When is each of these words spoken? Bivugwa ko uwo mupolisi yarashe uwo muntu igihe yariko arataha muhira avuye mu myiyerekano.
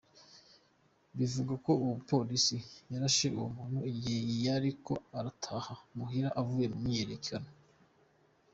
Bivugwa 1.17 1.53
ko 1.63 1.71
uwo 1.81 1.85
mupolisi 1.97 2.57
yarashe 2.91 3.27
uwo 3.37 3.47
muntu 3.57 3.79
igihe 3.91 4.19
yariko 4.45 4.93
arataha 5.17 5.73
muhira 5.95 6.29
avuye 6.41 6.65
mu 6.73 6.77
myiyerekano. 6.83 7.49